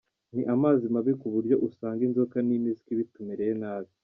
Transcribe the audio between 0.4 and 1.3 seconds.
amazi mabi ku